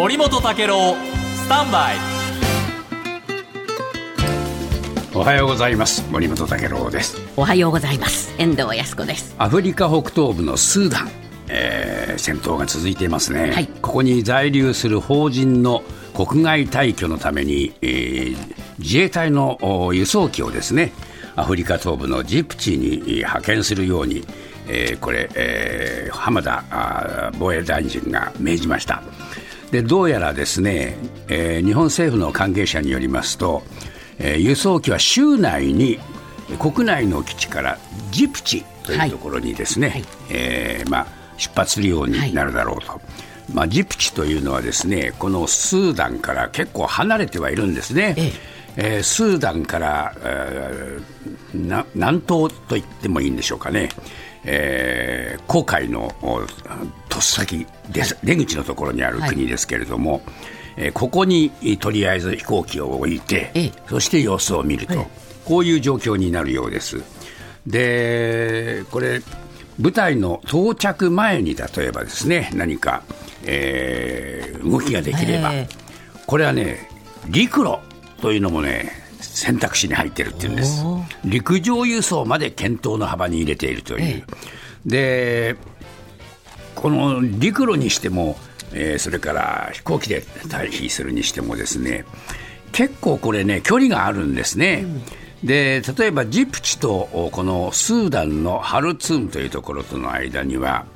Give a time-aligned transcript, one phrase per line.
[0.00, 0.94] 森本武郎
[1.34, 1.96] スタンバイ。
[5.14, 6.10] おはようございます。
[6.10, 7.18] 森本武郎です。
[7.36, 8.34] おはようございます。
[8.38, 9.34] 遠藤康子です。
[9.36, 11.10] アフリカ北東部のスーダン、
[11.48, 13.66] えー、戦闘が続いていますね、はい。
[13.66, 15.82] ここに在留する法人の
[16.14, 18.36] 国外退去のために、えー
[18.78, 20.92] 自衛隊のお輸送機をですね
[21.36, 24.24] アフリカ東部のジプチにえー派遣するように、
[24.66, 29.02] えーこれ、えー浜田防衛大臣が命じました
[29.70, 30.96] でどうやらですね、
[31.28, 33.62] えー日本政府の関係者によりますと、
[34.18, 35.98] えー輸送機は州内に
[36.58, 37.78] 国内の基地から
[38.10, 40.04] ジプチというところにですね、はい。
[40.30, 43.00] えーまあ、出発するようになるだろうと、
[43.54, 48.14] まあ、ジプチというのはですねこのスーダンから結構離れてはいるんですね。
[48.18, 51.20] えええースーダンから、えー
[51.68, 53.88] な南東と言ってもいいんでしょうかね、
[54.44, 56.40] えー航海のお
[57.08, 60.22] とっさき出口のところにある国ですけれども、
[60.76, 63.72] えーここにとりあえず飛行機を置いて、ええ。
[63.88, 65.06] そして様子を見ると、
[65.44, 67.02] こういう状況になるようです。
[67.66, 69.20] でこれ
[69.78, 73.02] 部隊の到着前に例えばですね何か、
[73.44, 75.68] えー動きができれば、え。
[76.26, 76.88] これはね
[77.28, 77.78] 陸路
[78.20, 78.90] というのもね
[79.20, 80.84] 選択肢に入ってるっていうんです。
[81.24, 84.24] 陸上輸送まで検討の幅に入れているという、
[84.86, 85.56] で
[86.74, 88.36] この陸路にしても、
[88.72, 92.04] えーそれから飛行機で退避するにしてもですね
[92.72, 94.84] 結構これね距離があるんですね、
[95.42, 100.86] で例えばジプチとおこのスーダンのハルツームというところとの間には、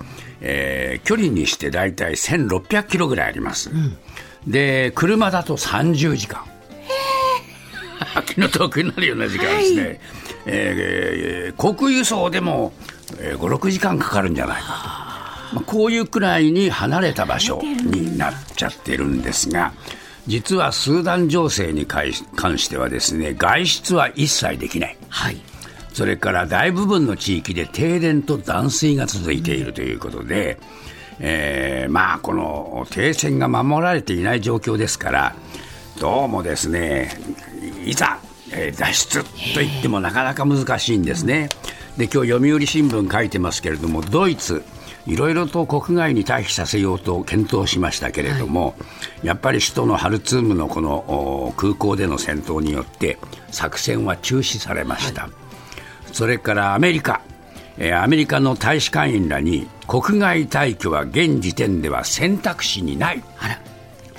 [0.41, 3.71] えー距離にして大体1600キロぐらいあります、
[4.47, 6.45] で車だと30時間
[8.23, 10.01] 気の遠くになるような時間ですね、
[10.47, 12.73] えー航空輸送でも、
[13.19, 19.73] えー、56時間かかるんじゃないかと、まあ、こういうくらいに離れた場所になっちゃってるんですが
[20.27, 22.13] 実はスーダン情勢に関
[22.59, 24.97] してはですね外出は一切できない。
[25.09, 25.37] はい。
[25.93, 30.59] それから大部分の地域で停電と断水が続いているということで、
[31.21, 35.37] えーまあ、この停戦が守られていない状況ですから、
[36.01, 37.11] どうもですね、
[37.85, 38.19] いざ、
[38.53, 41.49] えー脱出と言ってもなかなか難しいんですね。
[41.97, 44.65] で今日読売新聞書いてますけれども、ドイツ、
[45.07, 48.75] いろいろと国外に退避させようと検討しましたけれども、
[49.23, 50.95] やっぱり首都のハルツームのこの
[51.49, 53.19] お空港での戦闘によって、
[53.51, 55.29] 作戦は中止されました。
[56.13, 57.21] それからアメリカ、
[57.79, 63.61] えーアメリカの大使館員らに国外退去は現時点では選択肢にない、あら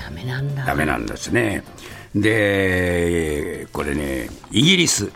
[0.02, 1.64] ダメなんだダメなんですね。
[2.16, 5.12] で、これね、イギリス、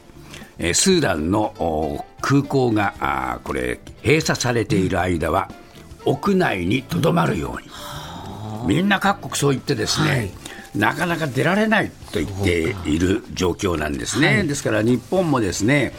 [0.57, 5.49] えースーダンのお空港がこれ閉鎖されている間は、
[6.05, 7.69] 屋内にとどまるように、
[8.67, 10.31] みんな各国そう言ってですね、
[10.75, 14.43] なかなか出られないと言っている状況なんですね。
[14.43, 15.93] ですから日本もですね、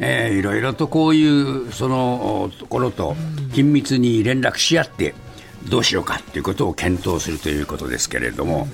[0.00, 3.14] えーいろいろとこういうそのおところと
[3.52, 5.14] 緊密に連絡し合って
[5.68, 8.66] どうしようかということを検討するということですけれども、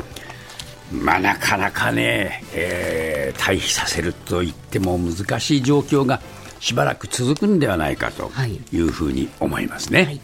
[0.92, 6.20] まあ、なかなかね、えー退避させると言っても難しい状況が
[6.58, 10.02] しばらく続くんではないかとはいいうふうに思いますね。
[10.04, 10.20] はい